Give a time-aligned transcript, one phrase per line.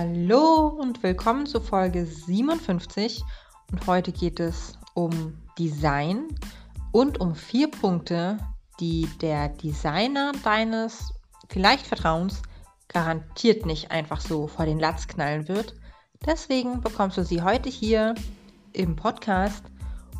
[0.00, 3.24] Hallo und willkommen zu Folge 57
[3.72, 6.28] und heute geht es um Design
[6.92, 8.38] und um vier Punkte,
[8.78, 11.12] die der Designer deines
[11.48, 12.42] vielleicht Vertrauens
[12.86, 15.74] garantiert nicht einfach so vor den Latz knallen wird.
[16.24, 18.14] Deswegen bekommst du sie heute hier
[18.74, 19.64] im Podcast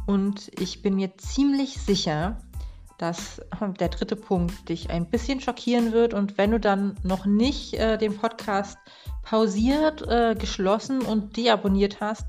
[0.09, 2.41] und ich bin mir ziemlich sicher,
[2.99, 3.41] dass
[3.81, 6.15] der dritte Punkt dich ein bisschen schockieren wird.
[6.15, 8.77] Und wenn du dann noch nicht äh, den Podcast
[9.23, 12.27] pausiert, äh, geschlossen und deabonniert hast,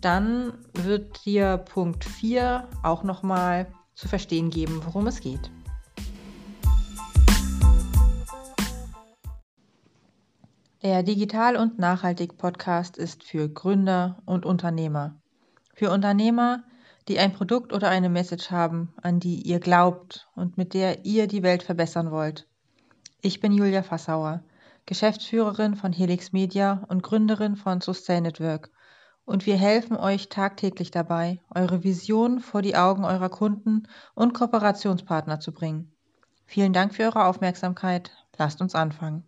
[0.00, 5.50] dann wird dir Punkt 4 auch nochmal zu verstehen geben, worum es geht.
[10.82, 15.14] Der Digital- und Nachhaltig-Podcast ist für Gründer und Unternehmer.
[15.74, 16.64] Für Unternehmer,
[17.08, 21.26] die ein Produkt oder eine Message haben, an die ihr glaubt und mit der ihr
[21.26, 22.46] die Welt verbessern wollt.
[23.20, 24.42] Ich bin Julia Fassauer,
[24.86, 28.70] Geschäftsführerin von Helix Media und Gründerin von Sustain Network.
[29.24, 33.84] Und wir helfen euch tagtäglich dabei, eure Vision vor die Augen eurer Kunden
[34.14, 35.92] und Kooperationspartner zu bringen.
[36.46, 38.10] Vielen Dank für eure Aufmerksamkeit.
[38.36, 39.24] Lasst uns anfangen.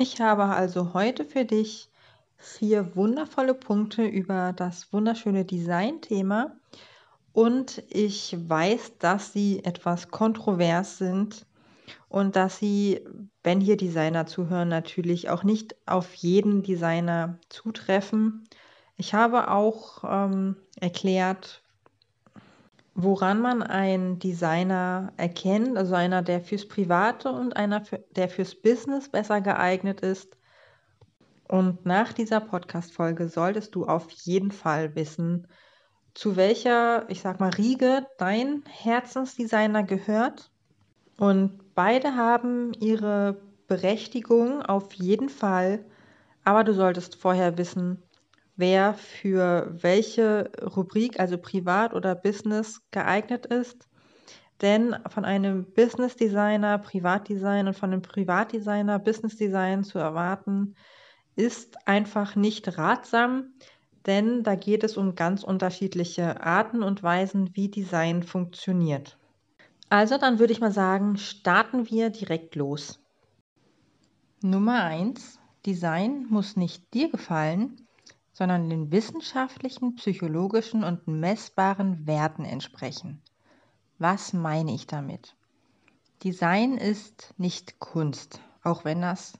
[0.00, 1.90] Ich habe also heute für dich
[2.36, 6.56] vier wundervolle Punkte über das wunderschöne Design-Thema
[7.32, 11.46] und ich weiß, dass sie etwas kontrovers sind
[12.08, 13.00] und dass sie,
[13.42, 18.48] wenn hier Designer zuhören, natürlich auch nicht auf jeden Designer zutreffen.
[18.96, 21.64] Ich habe auch ähm, erklärt,
[23.00, 28.56] woran man einen Designer erkennt, also einer, der fürs Private und einer, für, der fürs
[28.56, 30.36] Business besser geeignet ist.
[31.46, 35.46] Und nach dieser Podcast-Folge solltest du auf jeden Fall wissen,
[36.14, 40.50] zu welcher, ich sag mal, Riege dein Herzensdesigner gehört.
[41.18, 45.84] Und beide haben ihre Berechtigung auf jeden Fall,
[46.42, 48.02] aber du solltest vorher wissen,
[48.58, 53.88] wer für welche Rubrik, also Privat oder Business, geeignet ist.
[54.60, 60.74] Denn von einem Business Designer Privatdesign und von einem Privatdesigner Business Design zu erwarten,
[61.36, 63.54] ist einfach nicht ratsam,
[64.06, 69.18] denn da geht es um ganz unterschiedliche Arten und Weisen, wie Design funktioniert.
[69.88, 73.00] Also dann würde ich mal sagen, starten wir direkt los.
[74.42, 75.38] Nummer 1.
[75.64, 77.87] Design muss nicht dir gefallen,
[78.38, 83.20] sondern den wissenschaftlichen, psychologischen und messbaren Werten entsprechen.
[83.98, 85.34] Was meine ich damit?
[86.22, 89.32] Design ist nicht Kunst, auch wenn das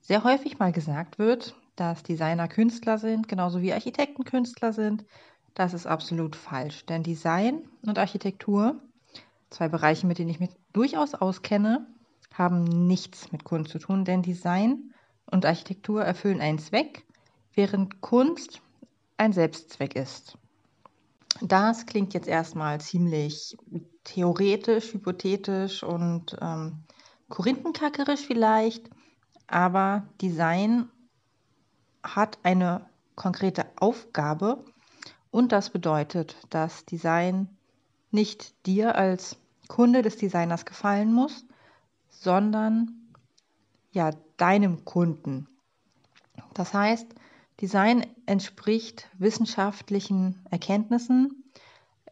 [0.00, 5.04] sehr häufig mal gesagt wird, dass Designer Künstler sind, genauso wie Architekten Künstler sind.
[5.54, 8.82] Das ist absolut falsch, denn Design und Architektur,
[9.50, 11.86] zwei Bereiche, mit denen ich mich durchaus auskenne,
[12.34, 14.92] haben nichts mit Kunst zu tun, denn Design
[15.26, 17.06] und Architektur erfüllen einen Zweck
[17.54, 18.60] während Kunst
[19.16, 20.36] ein Selbstzweck ist.
[21.40, 23.56] Das klingt jetzt erstmal ziemlich
[24.04, 26.84] theoretisch, hypothetisch und ähm,
[27.28, 28.90] korinthenkackerisch vielleicht,
[29.46, 30.88] aber Design
[32.02, 34.64] hat eine konkrete Aufgabe
[35.30, 37.48] und das bedeutet, dass Design
[38.10, 39.36] nicht dir als
[39.68, 41.46] Kunde des Designers gefallen muss,
[42.10, 43.12] sondern
[43.92, 45.48] ja deinem Kunden.
[46.54, 47.06] Das heißt,
[47.60, 51.44] Design entspricht wissenschaftlichen Erkenntnissen.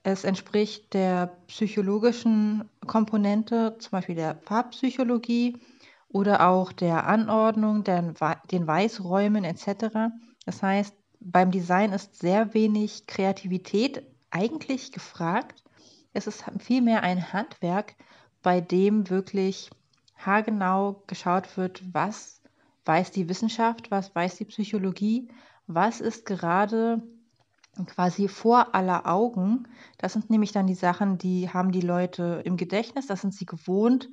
[0.02, 5.58] Es entspricht der psychologischen Komponente, zum Beispiel der Farbpsychologie
[6.08, 8.14] oder auch der Anordnung, der,
[8.50, 10.12] den Weißräumen etc.
[10.46, 15.62] Das heißt, beim Design ist sehr wenig Kreativität eigentlich gefragt.
[16.12, 17.94] Es ist vielmehr ein Handwerk,
[18.42, 19.70] bei dem wirklich
[20.16, 22.39] haargenau geschaut wird, was
[22.90, 25.28] weiß die Wissenschaft, was weiß die Psychologie,
[25.68, 27.00] was ist gerade
[27.86, 29.68] quasi vor aller Augen.
[29.98, 33.46] Das sind nämlich dann die Sachen, die haben die Leute im Gedächtnis, das sind sie
[33.46, 34.08] gewohnt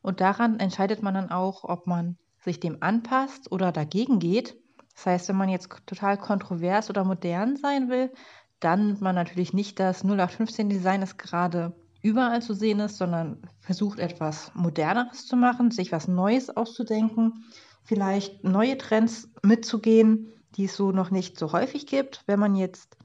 [0.00, 4.56] und daran entscheidet man dann auch, ob man sich dem anpasst oder dagegen geht.
[4.94, 8.14] Das heißt, wenn man jetzt total kontrovers oder modern sein will,
[8.60, 13.98] dann nimmt man natürlich nicht das 0815-Design, das gerade überall zu sehen ist, sondern versucht
[13.98, 17.44] etwas Moderneres zu machen, sich was Neues auszudenken
[17.84, 22.22] vielleicht neue Trends mitzugehen, die es so noch nicht so häufig gibt.
[22.26, 22.96] Wenn man jetzt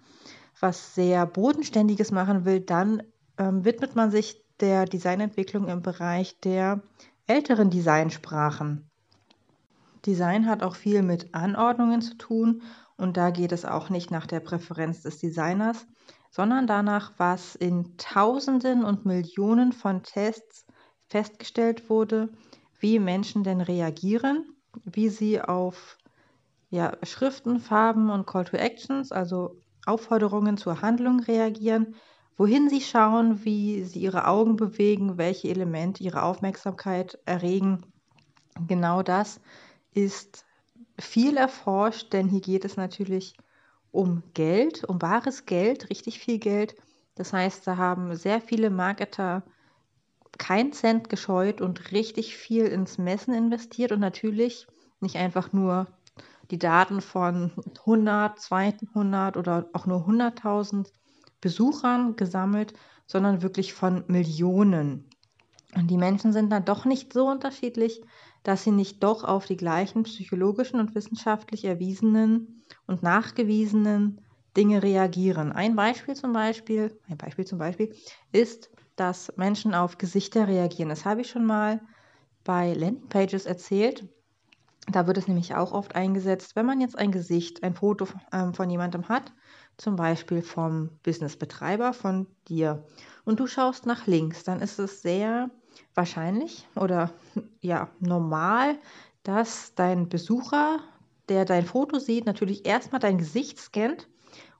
[0.59, 3.03] was sehr Bodenständiges machen will, dann
[3.37, 6.81] ähm, widmet man sich der Designentwicklung im Bereich der
[7.27, 8.89] älteren Designsprachen.
[10.05, 12.61] Design hat auch viel mit Anordnungen zu tun
[12.95, 15.85] und da geht es auch nicht nach der Präferenz des Designers,
[16.31, 20.65] sondern danach, was in Tausenden und Millionen von Tests
[21.07, 22.29] festgestellt wurde,
[22.79, 25.97] wie Menschen denn reagieren, wie sie auf
[26.69, 31.95] ja, Schriften, Farben und Call to Actions, also Aufforderungen zur Handlung reagieren,
[32.35, 37.85] wohin sie schauen, wie sie ihre Augen bewegen, welche Elemente ihre Aufmerksamkeit erregen.
[38.67, 39.39] Genau das
[39.93, 40.45] ist
[40.99, 43.35] viel erforscht, denn hier geht es natürlich
[43.91, 46.75] um Geld, um wahres Geld, richtig viel Geld.
[47.15, 49.43] Das heißt, da haben sehr viele Marketer
[50.37, 54.67] keinen Cent gescheut und richtig viel ins Messen investiert und natürlich
[54.99, 55.87] nicht einfach nur
[56.51, 60.91] die Daten von 100, 200 oder auch nur 100.000
[61.41, 62.73] Besuchern gesammelt,
[63.05, 65.09] sondern wirklich von Millionen.
[65.75, 68.01] Und die Menschen sind dann doch nicht so unterschiedlich,
[68.43, 74.21] dass sie nicht doch auf die gleichen psychologischen und wissenschaftlich erwiesenen und nachgewiesenen
[74.55, 75.51] Dinge reagieren.
[75.51, 77.93] Ein Beispiel zum Beispiel, ein Beispiel zum Beispiel
[78.31, 80.89] ist, dass Menschen auf Gesichter reagieren.
[80.89, 81.79] Das habe ich schon mal
[82.43, 84.05] bei Landingpages erzählt.
[84.89, 88.53] Da wird es nämlich auch oft eingesetzt, wenn man jetzt ein Gesicht, ein Foto ähm,
[88.53, 89.33] von jemandem hat,
[89.77, 92.85] zum Beispiel vom Businessbetreiber, von dir,
[93.25, 95.49] und du schaust nach links, dann ist es sehr
[95.93, 97.11] wahrscheinlich oder
[97.61, 98.79] ja normal,
[99.23, 100.79] dass dein Besucher,
[101.27, 104.07] der dein Foto sieht, natürlich erstmal dein Gesicht scannt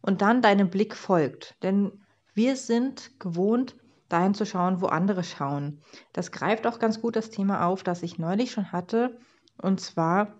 [0.02, 1.56] und dann deinem Blick folgt.
[1.64, 2.04] Denn
[2.34, 3.78] wir sind gewohnt,
[4.10, 5.82] dahin zu schauen, wo andere schauen.
[6.14, 9.18] Das greift auch ganz gut das Thema auf, das ich neulich schon hatte,
[9.62, 10.36] und zwar,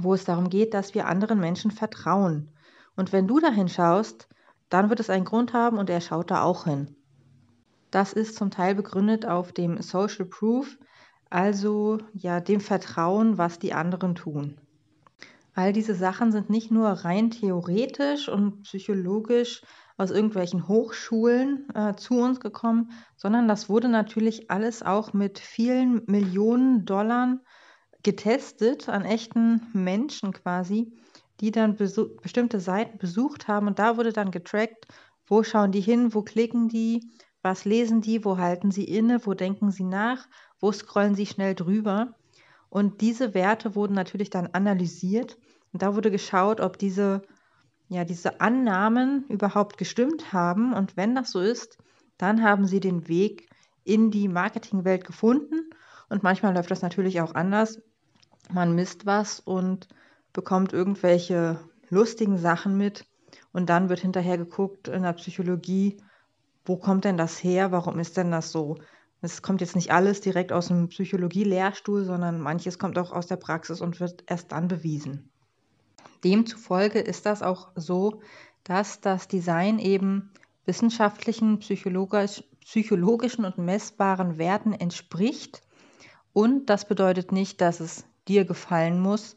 [0.00, 2.52] wo es darum geht, dass wir anderen Menschen vertrauen.
[2.96, 4.28] Und wenn du dahin schaust,
[4.68, 6.96] dann wird es einen Grund haben und er schaut da auch hin.
[7.90, 10.78] Das ist zum Teil begründet auf dem Social Proof,
[11.30, 14.58] also ja dem Vertrauen, was die anderen tun.
[15.54, 19.62] All diese Sachen sind nicht nur rein theoretisch und psychologisch
[19.96, 26.02] aus irgendwelchen Hochschulen äh, zu uns gekommen, sondern das wurde natürlich alles auch mit vielen
[26.06, 27.38] Millionen Dollar
[28.02, 30.92] getestet an echten Menschen quasi,
[31.40, 34.86] die dann bestimmte Seiten besucht haben und da wurde dann getrackt,
[35.26, 37.10] wo schauen die hin, wo klicken die,
[37.42, 40.26] was lesen die, wo halten sie inne, wo denken sie nach,
[40.60, 42.14] wo scrollen sie schnell drüber.
[42.68, 45.38] Und diese Werte wurden natürlich dann analysiert
[45.72, 47.22] und da wurde geschaut, ob diese,
[47.88, 50.72] ja, diese Annahmen überhaupt gestimmt haben.
[50.72, 51.78] Und wenn das so ist,
[52.18, 53.48] dann haben sie den Weg
[53.84, 55.70] in die Marketingwelt gefunden.
[56.08, 57.80] Und manchmal läuft das natürlich auch anders
[58.52, 59.88] man misst was und
[60.32, 61.60] bekommt irgendwelche
[61.90, 63.06] lustigen Sachen mit
[63.52, 65.96] und dann wird hinterher geguckt in der Psychologie,
[66.64, 68.78] wo kommt denn das her, warum ist denn das so?
[69.20, 73.36] Es kommt jetzt nicht alles direkt aus dem Psychologie-Lehrstuhl, sondern manches kommt auch aus der
[73.36, 75.30] Praxis und wird erst dann bewiesen.
[76.24, 78.22] Demzufolge ist das auch so,
[78.64, 80.32] dass das Design eben
[80.64, 85.62] wissenschaftlichen, psychologisch, psychologischen und messbaren Werten entspricht.
[86.32, 89.36] Und das bedeutet nicht, dass es dir gefallen muss.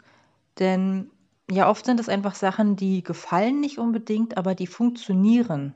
[0.60, 1.12] Denn
[1.50, 5.76] ja, oft sind es einfach Sachen, die gefallen nicht unbedingt, aber die funktionieren.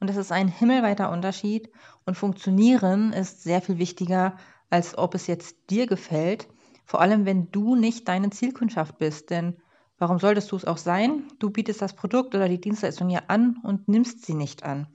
[0.00, 1.70] Und das ist ein himmelweiter Unterschied.
[2.06, 4.36] Und funktionieren ist sehr viel wichtiger,
[4.70, 6.48] als ob es jetzt dir gefällt.
[6.84, 9.30] Vor allem, wenn du nicht deine Zielkundschaft bist.
[9.30, 9.56] Denn
[9.98, 11.24] warum solltest du es auch sein?
[11.38, 14.86] Du bietest das Produkt oder die Dienstleistung ja an und nimmst sie nicht an.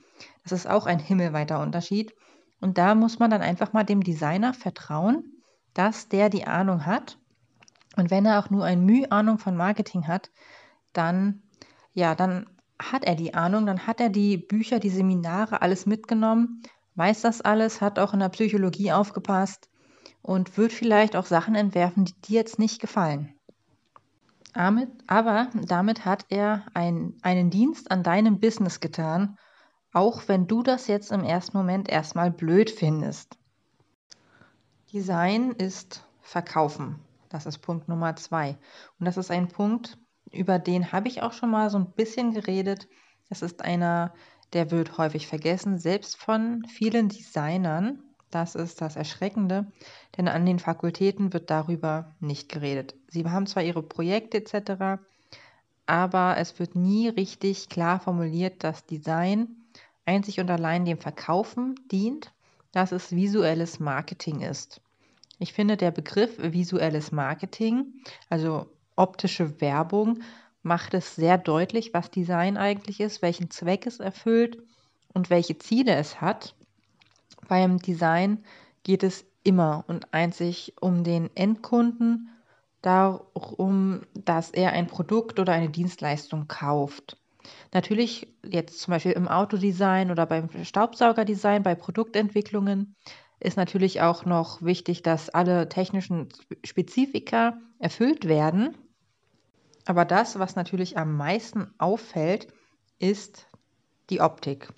[0.43, 2.13] Das ist auch ein himmelweiter Unterschied.
[2.61, 5.41] Und da muss man dann einfach mal dem Designer vertrauen,
[5.73, 7.17] dass der die Ahnung hat
[7.95, 10.31] und wenn er auch nur ein Mühe Ahnung von Marketing hat,
[10.93, 11.43] dann,
[11.93, 12.47] ja, dann
[12.79, 16.63] hat er die Ahnung, dann hat er die Bücher, die Seminare, alles mitgenommen,
[16.95, 19.69] weiß das alles, hat auch in der Psychologie aufgepasst
[20.21, 23.33] und wird vielleicht auch Sachen entwerfen, die dir jetzt nicht gefallen.
[24.53, 29.37] Aber damit hat er ein, einen Dienst an deinem Business getan,
[29.93, 33.37] auch wenn du das jetzt im ersten Moment erstmal blöd findest.
[34.91, 36.99] Design ist Verkaufen.
[37.29, 38.57] Das ist Punkt Nummer zwei.
[38.99, 39.97] Und das ist ein Punkt,
[40.31, 42.87] über den habe ich auch schon mal so ein bisschen geredet.
[43.29, 44.13] Das ist einer,
[44.53, 48.03] der wird häufig vergessen, selbst von vielen Designern.
[48.33, 49.67] Das ist das Erschreckende,
[50.17, 52.95] denn an den Fakultäten wird darüber nicht geredet.
[53.07, 55.03] Sie haben zwar ihre Projekte etc.,
[55.85, 59.49] aber es wird nie richtig klar formuliert, dass Design
[60.05, 62.33] einzig und allein dem Verkaufen dient,
[62.71, 64.81] dass es visuelles Marketing ist.
[65.37, 70.23] Ich finde, der Begriff visuelles Marketing, also optische Werbung,
[70.63, 74.57] macht es sehr deutlich, was Design eigentlich ist, welchen Zweck es erfüllt
[75.13, 76.55] und welche Ziele es hat.
[77.47, 78.43] Beim Design
[78.83, 82.29] geht es immer und einzig um den Endkunden,
[82.81, 87.17] darum, dass er ein Produkt oder eine Dienstleistung kauft.
[87.73, 92.95] Natürlich jetzt zum Beispiel im Autodesign oder beim Staubsaugerdesign, bei Produktentwicklungen
[93.39, 96.29] ist natürlich auch noch wichtig, dass alle technischen
[96.63, 98.77] Spezifika erfüllt werden.
[99.85, 102.47] Aber das, was natürlich am meisten auffällt,
[102.99, 103.47] ist
[104.09, 104.69] die Optik.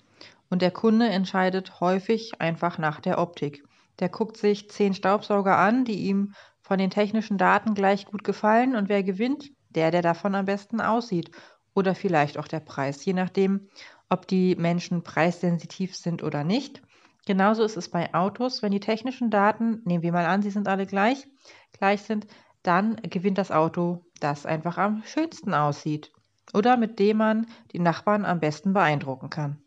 [0.48, 3.64] Und der Kunde entscheidet häufig einfach nach der Optik.
[3.98, 8.76] Der guckt sich zehn Staubsauger an, die ihm von den technischen Daten gleich gut gefallen.
[8.76, 9.50] Und wer gewinnt?
[9.70, 11.30] Der, der davon am besten aussieht.
[11.74, 13.68] Oder vielleicht auch der Preis, je nachdem,
[14.08, 16.80] ob die Menschen preissensitiv sind oder nicht.
[17.26, 18.62] Genauso ist es bei Autos.
[18.62, 21.26] Wenn die technischen Daten, nehmen wir mal an, sie sind alle gleich,
[21.72, 22.26] gleich sind,
[22.62, 26.12] dann gewinnt das Auto, das einfach am schönsten aussieht
[26.54, 29.62] oder mit dem man die Nachbarn am besten beeindrucken kann.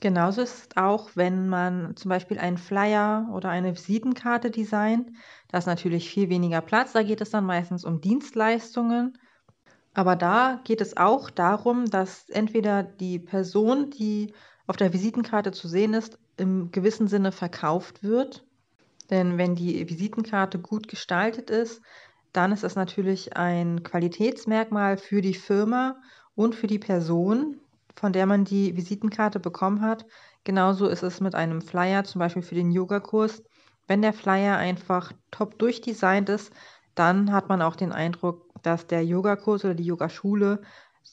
[0.00, 5.10] Genauso ist es auch, wenn man zum Beispiel einen Flyer oder eine Visitenkarte designt.
[5.48, 6.92] Da ist natürlich viel weniger Platz.
[6.92, 9.18] Da geht es dann meistens um Dienstleistungen.
[9.94, 14.34] Aber da geht es auch darum, dass entweder die Person, die
[14.66, 18.44] auf der Visitenkarte zu sehen ist, im gewissen Sinne verkauft wird.
[19.08, 21.80] Denn wenn die Visitenkarte gut gestaltet ist,
[22.32, 25.96] dann ist das natürlich ein Qualitätsmerkmal für die Firma
[26.34, 27.60] und für die Person,
[27.96, 30.06] von der man die Visitenkarte bekommen hat.
[30.44, 33.42] Genauso ist es mit einem Flyer, zum Beispiel für den Yogakurs.
[33.88, 36.52] Wenn der Flyer einfach top durchdesignt ist,
[36.94, 40.62] dann hat man auch den Eindruck, dass der Yogakurs oder die Yogaschule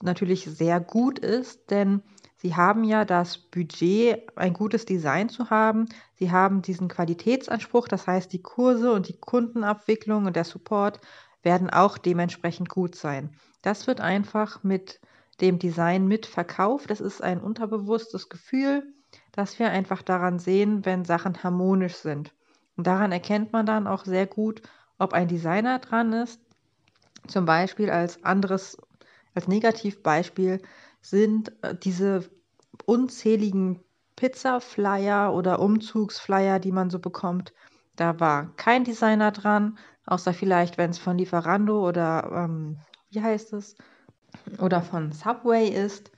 [0.02, 2.02] natürlich sehr gut ist, denn
[2.38, 5.86] sie haben ja das Budget, ein gutes Design zu haben.
[6.16, 11.00] Sie haben diesen Qualitätsanspruch, das heißt, die Kurse und die Kundenabwicklung und der Support
[11.44, 13.36] werden auch dementsprechend gut sein.
[13.62, 15.00] Das wird einfach mit
[15.42, 16.90] dem Design mitverkauft.
[16.90, 18.84] Das ist ein unterbewusstes Gefühl,
[19.32, 22.34] dass wir einfach daran sehen, wenn Sachen harmonisch sind.
[22.76, 24.62] Und daran erkennt man dann auch sehr gut,
[24.98, 26.40] ob ein Designer dran ist.
[27.28, 28.78] Zum Beispiel als anderes,
[29.34, 30.62] als Negativbeispiel
[31.02, 32.30] sind äh, diese
[32.86, 33.80] unzähligen
[34.16, 37.54] Pizza-Flyer oder Umzugsflyer, die man so bekommt.
[37.96, 42.78] Da war kein Designer dran, außer vielleicht, wenn es von Lieferando oder ähm,
[43.10, 43.76] wie heißt es,
[44.60, 46.12] oder von Subway ist,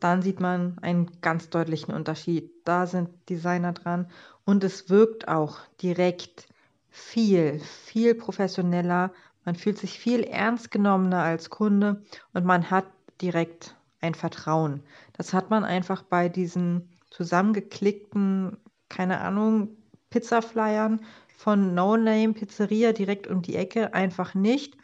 [0.00, 2.50] dann sieht man einen ganz deutlichen Unterschied.
[2.64, 4.06] Da sind Designer dran
[4.44, 6.48] und es wirkt auch direkt
[6.88, 9.12] viel, viel professioneller.
[9.44, 12.86] Man fühlt sich viel ernst genommener als Kunde und man hat
[13.20, 14.82] direkt ein Vertrauen.
[15.12, 18.56] Das hat man einfach bei diesen zusammengeklickten,
[18.88, 19.76] keine Ahnung,
[20.08, 21.04] Pizza-Flyern
[21.36, 24.79] von No Name Pizzeria direkt um die Ecke einfach nicht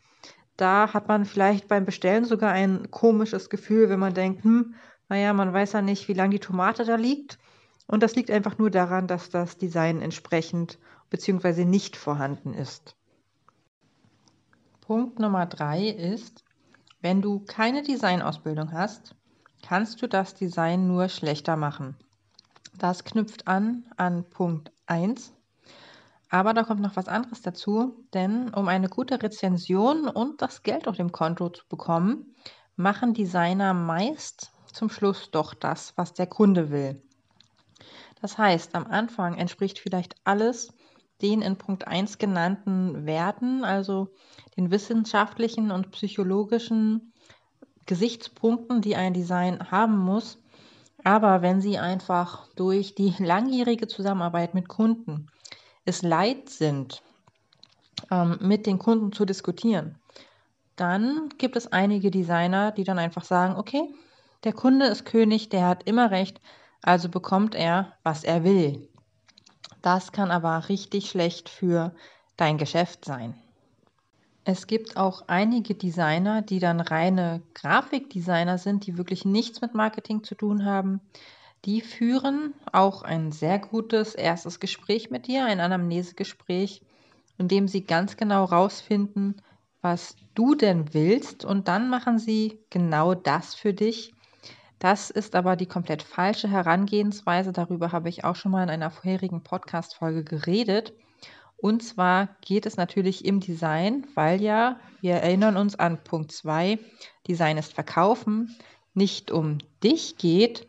[0.57, 4.75] da hat man vielleicht beim Bestellen sogar ein komisches Gefühl, wenn man denkt, hm,
[5.09, 7.39] naja, man weiß ja nicht, wie lange die Tomate da liegt.
[7.87, 10.79] Und das liegt einfach nur daran, dass das Design entsprechend
[11.11, 11.65] bzw.
[11.65, 12.97] nicht vorhanden ist.
[14.81, 16.45] Punkt Nummer drei ist,
[17.01, 19.15] wenn du keine Designausbildung hast,
[19.63, 21.97] kannst du das Design nur schlechter machen.
[22.79, 25.33] Das knüpft an an Punkt 1,
[26.29, 30.89] aber da kommt noch was anderes dazu, denn um eine gute Rezension und das Geld
[30.89, 32.35] auf dem Konto zu bekommen,
[32.77, 37.01] machen Designer meist zum Schluss doch das, was der Kunde will.
[38.21, 40.73] Das heißt, am Anfang entspricht vielleicht alles
[41.23, 44.09] den in Punkt 1 genannten Werten, also
[44.57, 47.13] den wissenschaftlichen und psychologischen
[47.87, 50.39] Gesichtspunkten, die ein Design haben muss.
[51.05, 55.29] Aber wenn Sie einfach durch die langjährige Zusammenarbeit mit Kunden
[55.87, 57.03] es leid sind,
[58.11, 59.97] ähm, mit den Kunden zu diskutieren,
[60.77, 63.83] dann gibt es einige Designer, die dann einfach sagen, okay,
[64.45, 66.41] der Kunde ist König, der hat immer recht,
[66.83, 68.89] also bekommt er, was er will.
[69.81, 71.95] Das kann aber richtig schlecht für
[72.37, 73.35] dein Geschäft sein.
[74.45, 80.23] Es gibt auch einige Designer, die dann reine Grafikdesigner sind, die wirklich nichts mit Marketing
[80.23, 81.01] zu tun haben,
[81.65, 86.83] die führen auch ein sehr gutes erstes Gespräch mit dir, ein Anamnesegespräch,
[87.39, 89.43] in dem sie ganz genau rausfinden,
[89.81, 94.15] was du denn willst und dann machen sie genau das für dich.
[94.79, 97.53] Das ist aber die komplett falsche Herangehensweise.
[97.53, 100.93] Darüber habe ich auch schon mal in einer vorherigen Podcast-Folge geredet.
[101.57, 106.79] Und zwar geht es natürlich im Design, weil ja, wir erinnern uns an Punkt 2,
[107.27, 108.55] Design ist Verkaufen,
[108.93, 110.67] nicht um dich geht,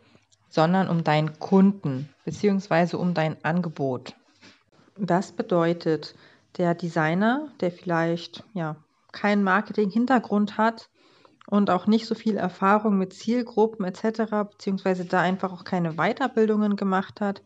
[0.49, 2.95] sondern um deinen Kunden bzw.
[2.95, 4.15] um dein Angebot.
[4.97, 6.15] Das bedeutet,
[6.57, 8.77] der Designer, der vielleicht ja,
[9.11, 10.89] keinen Marketing-Hintergrund hat
[11.47, 16.75] und auch nicht so viel Erfahrung mit Zielgruppen etc., beziehungsweise da einfach auch keine Weiterbildungen
[16.75, 17.43] gemacht hat,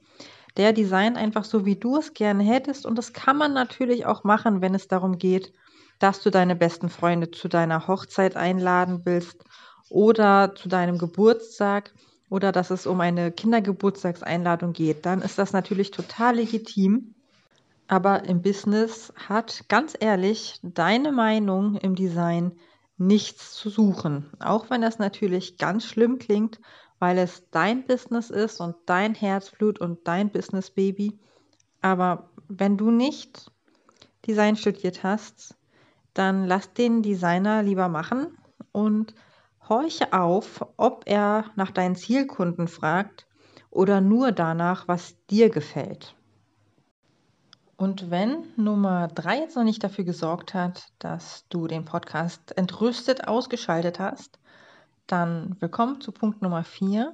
[0.57, 2.85] der designt einfach so, wie du es gerne hättest.
[2.85, 5.53] Und das kann man natürlich auch machen, wenn es darum geht,
[5.99, 9.43] dass du deine besten Freunde zu deiner Hochzeit einladen willst
[9.89, 11.93] oder zu deinem Geburtstag
[12.31, 17.13] oder dass es um eine Kindergeburtstagseinladung geht, dann ist das natürlich total legitim.
[17.89, 22.53] Aber im Business hat ganz ehrlich deine Meinung im Design
[22.97, 24.31] nichts zu suchen.
[24.39, 26.61] Auch wenn das natürlich ganz schlimm klingt,
[26.99, 31.19] weil es dein Business ist und dein Herzblut und dein Business Baby.
[31.81, 33.51] Aber wenn du nicht
[34.25, 35.57] Design studiert hast,
[36.13, 38.37] dann lass den Designer lieber machen
[38.71, 39.15] und
[39.71, 43.25] horche auf, ob er nach deinen Zielkunden fragt
[43.69, 46.13] oder nur danach, was dir gefällt.
[47.77, 53.29] Und wenn Nummer drei jetzt noch nicht dafür gesorgt hat, dass du den Podcast entrüstet
[53.29, 54.39] ausgeschaltet hast,
[55.07, 57.13] dann willkommen zu Punkt Nummer vier.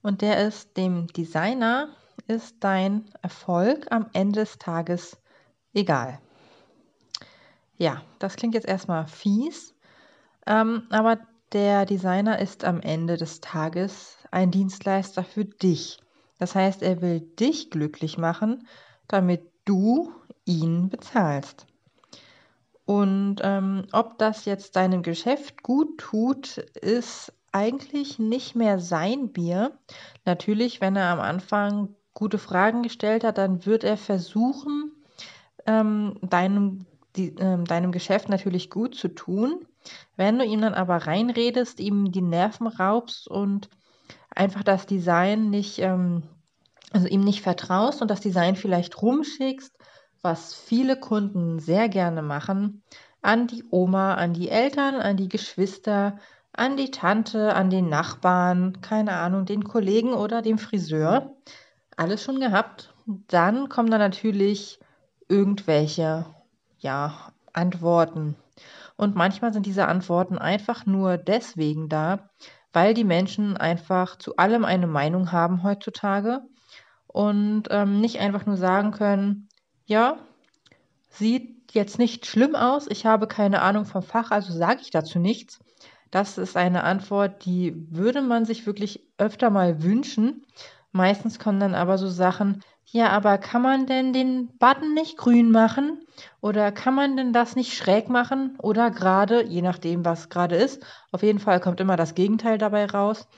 [0.00, 1.90] Und der ist, dem Designer
[2.26, 5.20] ist dein Erfolg am Ende des Tages
[5.74, 6.20] egal.
[7.76, 9.74] Ja, das klingt jetzt erstmal fies,
[10.46, 11.18] ähm, aber
[11.52, 15.98] der Designer ist am Ende des Tages ein Dienstleister für dich.
[16.38, 18.66] Das heißt, er will dich glücklich machen,
[19.08, 20.12] damit du
[20.44, 21.66] ihn bezahlst.
[22.84, 29.72] Und ähm, ob das jetzt deinem Geschäft gut tut, ist eigentlich nicht mehr sein Bier.
[30.24, 34.92] Natürlich, wenn er am Anfang gute Fragen gestellt hat, dann wird er versuchen,
[35.66, 36.86] ähm, deinem,
[37.18, 39.66] die, ähm, deinem Geschäft natürlich gut zu tun.
[40.16, 43.68] Wenn du ihm dann aber reinredest, ihm die Nerven raubst und
[44.34, 46.22] einfach das Design nicht, ähm,
[46.92, 49.76] also ihm nicht vertraust und das Design vielleicht rumschickst,
[50.22, 52.82] was viele Kunden sehr gerne machen,
[53.22, 56.18] an die Oma, an die Eltern, an die Geschwister,
[56.52, 61.36] an die Tante, an den Nachbarn, keine Ahnung, den Kollegen oder dem Friseur.
[61.96, 62.94] Alles schon gehabt.
[63.06, 64.78] Dann kommen da natürlich
[65.28, 66.26] irgendwelche,
[66.78, 68.36] ja, Antworten.
[68.96, 72.30] Und manchmal sind diese Antworten einfach nur deswegen da,
[72.72, 76.42] weil die Menschen einfach zu allem eine Meinung haben heutzutage
[77.06, 79.48] und ähm, nicht einfach nur sagen können,
[79.86, 80.18] ja,
[81.10, 85.18] sieht jetzt nicht schlimm aus, ich habe keine Ahnung vom Fach, also sage ich dazu
[85.18, 85.58] nichts,
[86.10, 90.46] das ist eine Antwort, die würde man sich wirklich öfter mal wünschen.
[90.90, 95.50] Meistens kommen dann aber so Sachen, ja, aber kann man denn den Button nicht grün
[95.50, 96.06] machen?
[96.40, 98.56] Oder kann man denn das nicht schräg machen?
[98.62, 100.82] Oder gerade, je nachdem, was gerade ist.
[101.12, 103.28] Auf jeden Fall kommt immer das Gegenteil dabei raus.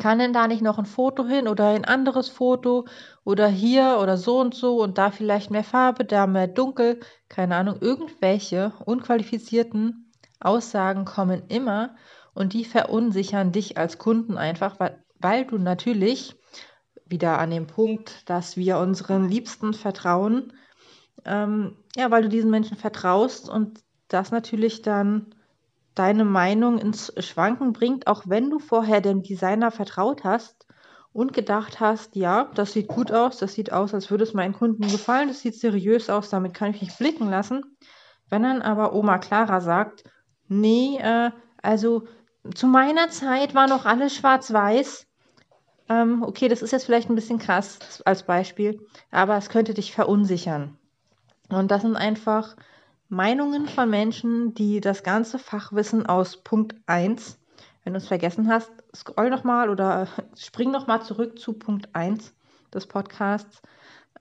[0.00, 2.86] Kann denn da nicht noch ein Foto hin oder ein anderes Foto
[3.24, 7.54] oder hier oder so und so und da vielleicht mehr Farbe, da mehr dunkel, keine
[7.54, 11.94] Ahnung, irgendwelche unqualifizierten Aussagen kommen immer
[12.34, 16.34] und die verunsichern dich als Kunden einfach, weil, weil du natürlich
[17.06, 20.52] wieder an dem Punkt, dass wir unseren Liebsten vertrauen,
[21.24, 25.34] ähm, ja, weil du diesen Menschen vertraust und das natürlich dann
[25.94, 30.66] deine Meinung ins Schwanken bringt, auch wenn du vorher dem Designer vertraut hast
[31.12, 34.52] und gedacht hast, ja, das sieht gut aus, das sieht aus, als würde es meinen
[34.52, 37.62] Kunden gefallen, das sieht seriös aus, damit kann ich mich blicken lassen.
[38.28, 40.04] Wenn dann aber Oma Clara sagt,
[40.48, 41.30] Nee, äh,
[41.62, 42.06] also
[42.54, 45.05] zu meiner Zeit war noch alles schwarz-weiß.
[45.88, 49.92] Ähm, okay, das ist jetzt vielleicht ein bisschen krass als Beispiel, aber es könnte dich
[49.92, 50.76] verunsichern.
[51.48, 52.56] Und das sind einfach
[53.08, 57.38] Meinungen von Menschen, die das ganze Fachwissen aus Punkt 1,
[57.84, 62.34] wenn du es vergessen hast, scroll nochmal oder spring nochmal zurück zu Punkt 1
[62.74, 63.62] des Podcasts.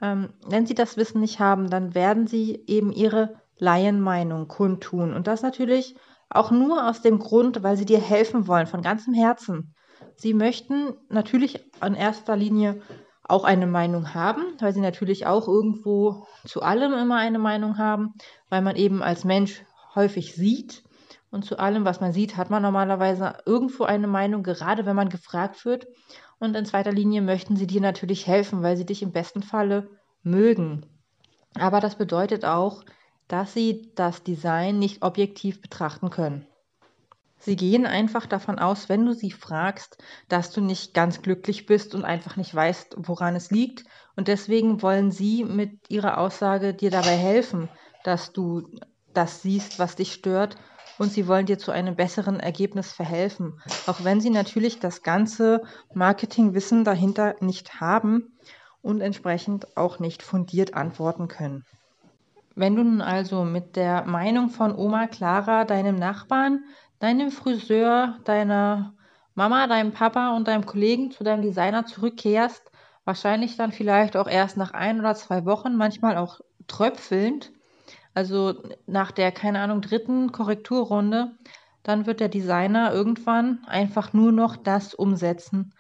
[0.02, 5.14] Ähm, wenn sie das Wissen nicht haben, dann werden sie eben ihre Laienmeinung kundtun.
[5.14, 5.96] Und das natürlich
[6.30, 9.74] auch nur aus dem Grund, weil sie dir helfen wollen, von ganzem Herzen.
[10.18, 12.82] Sie möchten natürlich in erster Linie
[13.28, 18.14] auch eine Meinung haben, weil sie natürlich auch irgendwo zu allem immer eine Meinung haben,
[18.50, 19.64] weil man eben als Mensch
[19.96, 20.84] häufig sieht.
[21.32, 25.10] Und zu allem, was man sieht, hat man normalerweise irgendwo eine Meinung, gerade wenn man
[25.10, 25.88] gefragt wird.
[26.40, 29.90] Und in zweiter Linie möchten sie dir natürlich helfen, weil sie dich im besten Falle
[30.24, 30.86] mögen.
[31.60, 32.84] Aber das bedeutet auch,
[33.28, 36.48] dass sie das Design nicht objektiv betrachten können.
[37.46, 41.94] Sie gehen einfach davon aus, wenn du sie fragst, dass du nicht ganz glücklich bist
[41.94, 43.84] und einfach nicht weißt, woran es liegt.
[44.16, 47.70] Und deswegen wollen sie mit ihrer Aussage dir dabei helfen,
[48.04, 48.68] dass du
[49.14, 50.56] das siehst, was dich stört.
[50.98, 53.62] Und sie wollen dir zu einem besseren Ergebnis verhelfen.
[53.86, 55.62] Auch wenn sie natürlich das ganze
[55.94, 58.40] Marketingwissen dahinter nicht haben
[58.82, 61.64] und entsprechend auch nicht fundiert antworten können.
[62.56, 66.64] Wenn du nun also mit der Meinung von Oma Clara, deinem Nachbarn,
[67.00, 68.94] deinem Friseur, deiner
[69.36, 72.72] Mama, deinem Papa und deinem Kollegen zu deinem Designer zurückkehrst,
[73.04, 77.52] wahrscheinlich dann vielleicht auch erst nach ein oder zwei Wochen, manchmal auch tröpfelnd,
[78.14, 81.32] also nach der, keine Ahnung, dritten Korrekturrunde,
[81.84, 85.74] dann wird der Designer irgendwann einfach nur noch das umsetzen,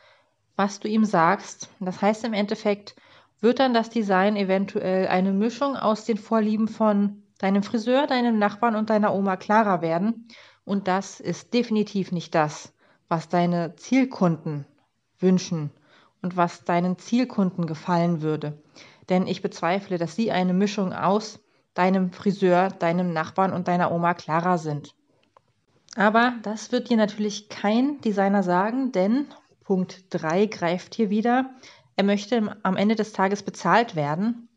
[0.56, 1.70] was du ihm sagst.
[1.80, 2.96] Das heißt im Endeffekt,
[3.42, 8.76] wird dann das Design eventuell eine Mischung aus den Vorlieben von deinem Friseur, deinem Nachbarn
[8.76, 10.28] und deiner Oma Clara werden.
[10.66, 12.74] Und das ist definitiv nicht das,
[13.08, 14.66] was deine Zielkunden
[15.20, 15.70] wünschen
[16.22, 18.62] und was deinen Zielkunden gefallen würde.
[19.10, 21.40] Denn ich bezweifle, dass sie eine Mischung aus
[21.76, 24.96] deinem Friseur, deinem Nachbarn und deiner Oma Clara sind.
[25.96, 29.28] Aber das wird dir natürlich kein Designer sagen, denn
[29.64, 31.52] Punkt 3 greift hier wieder.
[31.96, 34.50] Er möchte am Ende des Tages bezahlt werden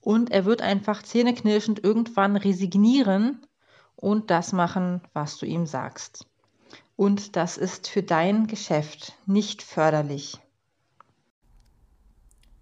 [0.00, 3.46] und er wird einfach zähneknirschend irgendwann resignieren
[4.00, 6.26] und das machen, was du ihm sagst.
[6.96, 10.38] Und das ist für dein Geschäft nicht förderlich.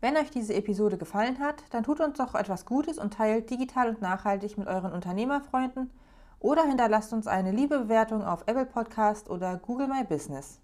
[0.00, 3.88] Wenn euch diese Episode gefallen hat, dann tut uns doch etwas Gutes und teilt digital
[3.88, 5.90] und nachhaltig mit euren Unternehmerfreunden
[6.38, 10.60] oder hinterlasst uns eine liebe Bewertung auf Apple Podcast oder Google My Business.